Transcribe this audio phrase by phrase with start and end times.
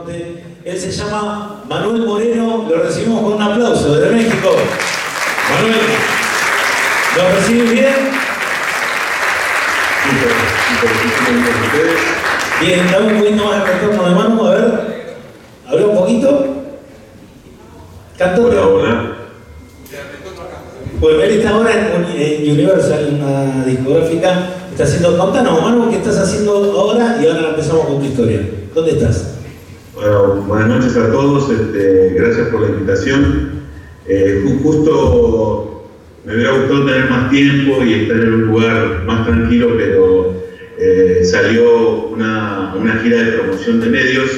[0.00, 0.44] Norte.
[0.64, 4.50] Él se llama Manuel Moreno, lo recibimos con un aplauso desde México.
[5.54, 5.80] Manuel,
[7.16, 7.94] ¿lo recibes bien?
[12.60, 15.16] Bien, dame un poquito más de retorno de mano, a ver.
[15.66, 16.46] Habla un poquito.
[18.18, 18.58] Cantante.
[18.58, 19.12] Hola, hola.
[21.00, 24.50] Pues él está ahora en, en Universal, una discográfica.
[24.70, 28.40] Está haciendo, contanos, Manu, qué estás haciendo ahora y ahora empezamos con tu historia.
[28.74, 29.39] ¿Dónde estás?
[30.00, 33.50] Buenas noches a todos, este, gracias por la invitación.
[34.08, 35.84] Eh, ju- justo
[36.24, 40.42] me hubiera gustado tener más tiempo y estar en un lugar más tranquilo, pero
[40.78, 44.30] eh, salió una, gira de promoción de medios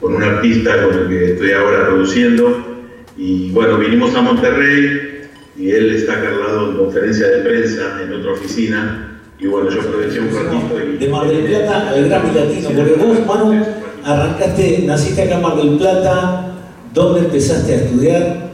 [0.00, 2.78] con un artista con el que estoy ahora produciendo.
[3.16, 5.22] Y bueno, vinimos a Monterrey
[5.58, 9.18] y él está acá al lado en conferencia de prensa en otra oficina.
[9.40, 10.98] Y bueno, yo aproveché un ratito y...
[10.98, 13.66] De del Plata al Grammy Latino, porque vos, Manu,
[14.04, 16.54] arrancaste, naciste acá en Mar del Plata,
[16.94, 18.50] ¿dónde empezaste a estudiar?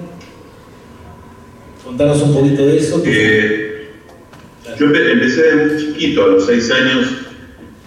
[1.85, 3.03] Contanos un poquito de eso.
[3.05, 3.89] Eh,
[4.79, 7.07] yo empe- empecé de muy chiquito, a los seis años,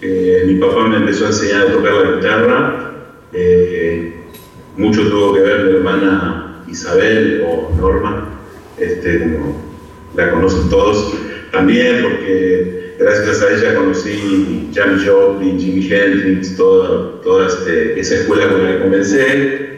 [0.02, 2.86] eh, mi papá me empezó a enseñar a tocar la guitarra.
[3.33, 4.16] eh,
[4.76, 8.30] mucho tuvo que ver mi hermana Isabel o Norma,
[8.78, 9.61] este, como
[10.16, 11.14] la conocen todos,
[11.52, 18.47] también porque gracias a ella conocí Janis Joplin, Jimi Hendrix, toda, toda este- esa escuela
[18.50, 19.69] con la que comencé.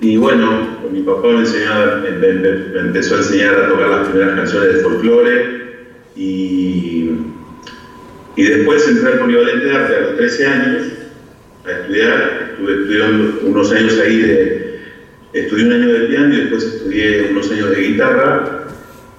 [0.00, 4.80] Y bueno, mi papá me, enseñaba- empezó a enseñar a tocar las primeras canciones de
[4.80, 5.56] folclore
[6.14, 7.10] y,
[8.36, 10.82] y después entré al Polivalente de Arte a los 13 años
[11.64, 12.50] a estudiar.
[12.52, 14.66] Estuve estudiando unos años ahí de...
[15.32, 18.64] Estudié un año de piano y después estudié unos años de guitarra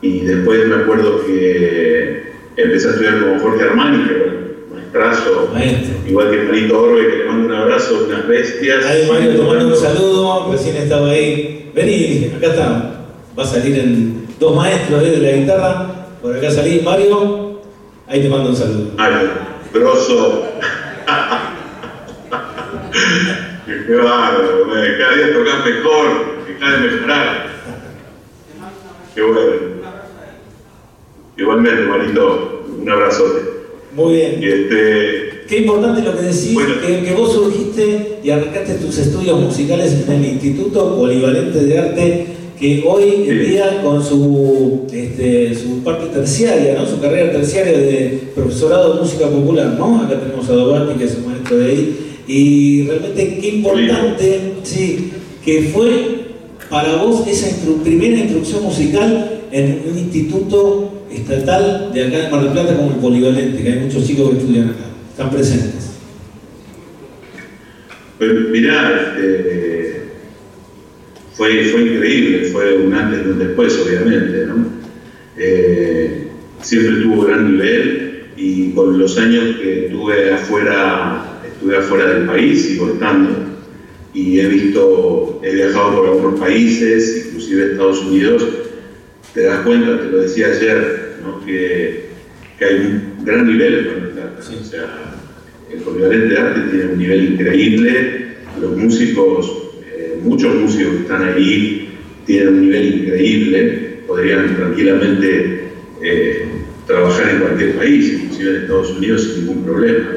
[0.02, 2.27] y después me acuerdo que
[2.58, 5.96] empecé a estudiar con Jorge Armani, que era un maestrazo, Maestro.
[6.08, 8.86] igual que Marito Orbe, que le mando un abrazo, unas bestias.
[8.86, 11.72] Ahí Mario tomando un saludo, recién estaba ahí.
[11.74, 13.04] Vení, acá está.
[13.38, 15.96] Va a salir en dos maestros de la guitarra.
[16.22, 17.62] Por acá salí, Mario.
[18.08, 18.92] Ahí te mando un saludo.
[18.98, 19.30] Mario,
[19.74, 20.44] grosso.
[23.66, 27.48] Qué bárbaro, cada día tocas mejor, dejá de mejorar.
[29.14, 29.67] Qué bueno.
[31.38, 33.42] Igualmente, Marito, un abrazote.
[33.96, 34.40] Muy bien.
[34.42, 36.74] Este, Qué importante lo que decís, Bueno.
[36.86, 42.26] que, que vos surgiste y arrancaste tus estudios musicales en el Instituto Polivalente de Arte,
[42.60, 43.52] que hoy en Sí.
[43.52, 46.86] día con su, este, su parte terciaria, ¿no?
[46.86, 50.02] su carrera terciaria de profesorado de música popular, ¿no?
[50.02, 55.12] Acá tenemos a Dobati, que es un maestro de ahí, y realmente qué importante, sí,
[55.46, 55.92] que fue
[56.70, 62.44] para vos esa instru- primera instrucción musical en un instituto estatal de acá de Mar
[62.44, 65.92] del Plata como el Polivalente, que hay muchos chicos que estudian acá, están presentes.
[68.18, 70.04] Pues mirá, este,
[71.34, 74.66] fue, fue increíble, fue un antes y un después, obviamente, ¿no?
[75.38, 76.28] Eh,
[76.62, 82.64] siempre tuvo gran nivel y con los años que estuve afuera, estuve afuera del país,
[82.64, 83.30] sigo estando,
[84.14, 88.44] y he visto, he viajado por algunos países, inclusive Estados Unidos,
[89.38, 91.46] te das cuenta, te lo decía ayer, ¿no?
[91.46, 92.06] que,
[92.58, 94.56] que hay un gran nivel del Plata, Sí.
[94.60, 95.14] o sea,
[95.72, 101.22] el Polivalente de Arte tiene un nivel increíble, los músicos, eh, muchos músicos que están
[101.36, 101.90] ahí
[102.26, 105.66] tienen un nivel increíble, podrían tranquilamente
[106.02, 106.48] eh,
[106.88, 110.08] trabajar en cualquier país, inclusive en Estados Unidos sin ningún problema.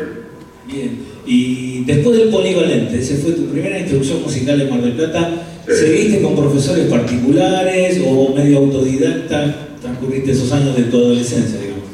[0.67, 1.10] Bien.
[1.27, 5.47] Y después del polivalente, esa fue tu primera instrucción musical en Mar del Plata.
[5.69, 9.69] ¿Seguiste con profesores particulares o medio autodidacta?
[9.81, 11.85] Transcurriste esos años de tu adolescencia, digamos.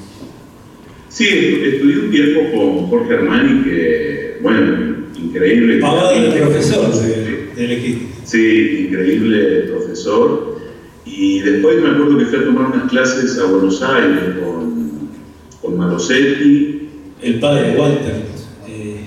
[1.09, 5.79] Sí, estudié un tiempo con Jorge Armani, que, bueno, increíble.
[5.79, 7.13] Pagado del profesor, Sí.
[7.55, 8.07] te elegiste.
[8.25, 9.39] Sí, increíble
[9.71, 10.57] profesor.
[11.05, 14.91] Y después me acuerdo que fui a tomar unas clases a Buenos Aires con,
[15.63, 16.89] con Malosetti,
[17.23, 18.15] El padre de Walter.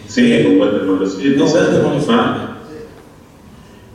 [0.09, 2.59] Sí, con Walter Malosetti, No.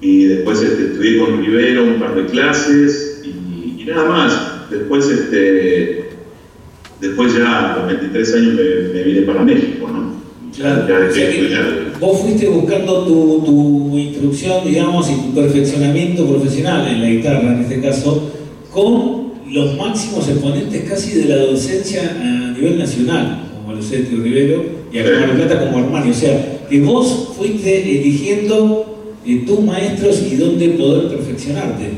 [0.01, 4.71] Y después este, estudié con Rivero un par de clases y, y nada más.
[4.71, 6.11] Después, este,
[7.01, 10.15] después ya a los 23 años me, me vine para México, ¿no?
[10.55, 10.89] Claro.
[10.89, 16.27] Ya O dejé sea de vos fuiste buscando tu, tu instrucción, digamos, y tu perfeccionamiento
[16.27, 18.31] profesional en la guitarra, en este caso,
[18.71, 24.99] con los máximos exponentes casi de la docencia a nivel nacional, como Malosetti Rivero, y
[24.99, 26.11] acá en Mar del Plata como Armani.
[26.11, 31.91] O sea, que vos fuiste eligiendo eh, tus maestros y dónde poder perfeccionarte.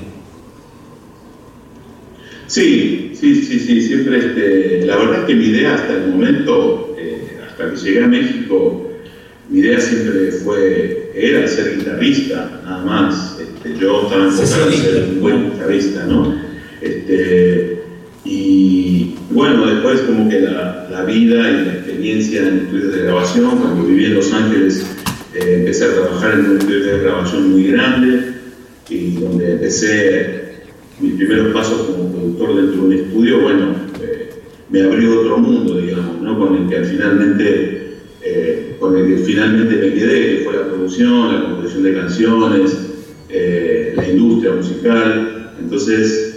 [2.46, 6.94] Sí, sí, sí, sí, siempre, este, la verdad es que mi idea hasta el momento,
[6.98, 8.88] eh, hasta que llegué a México,
[9.50, 13.38] mi idea siempre fue era ser guitarrista, nada más.
[13.40, 16.34] Este, yo estaba enfocado en ser un buen guitarrista, ¿no?
[16.80, 17.82] Este,
[18.24, 19.65] y bueno,
[20.06, 24.14] como que la, la, vida y la experiencia en estudios de grabación, cuando viví en
[24.14, 24.87] Los Ángeles,
[25.35, 28.35] eh, empecé a trabajar en un estudio de grabación muy grande
[28.88, 30.47] y donde empecé
[31.00, 34.31] mis primeros pasos como productor dentro de un estudio, bueno, eh,
[34.70, 36.38] me abrió otro mundo, digamos, ¿no?
[36.38, 41.35] con el que finalmente, eh, con el que finalmente me quedé, que fue la producción,
[41.35, 42.79] la composición de canciones,
[43.94, 45.53] la industria musical.
[45.61, 46.35] Entonces,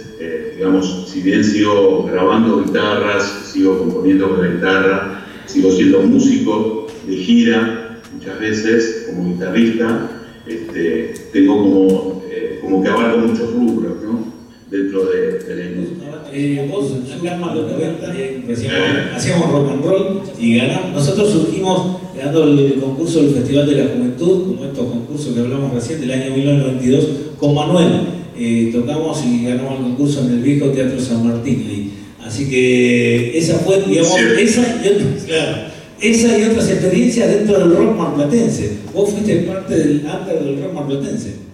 [0.60, 7.16] digamos, si bien sigo grabando guitarras, sigo componiendo con la guitarra, sigo siendo músico de
[7.16, 10.10] gira muchas veces como guitarrista,
[10.46, 14.34] este, tengo como, eh, como que abarco muchos rubros ¿no?
[14.70, 16.24] dentro de, la industria.
[16.30, 20.92] Eh, vos, acá en los 90, hacíamos rock and roll y ganamos.
[20.92, 25.72] Nosotros surgimos ganando el concurso del Festival de la Juventud, como estos concursos que hablamos
[25.72, 27.08] recién del año 1992,
[27.38, 31.92] con Manuel eh, tocamos y ganamos el concurso en el viejo Teatro San Martín.
[32.24, 35.58] Así que esa fue, digamos, esa, y otras, claro,
[36.00, 38.78] esa y otras experiencias dentro del rock marplatense.
[38.94, 41.49] Vos fuiste parte del under del rock marplatense.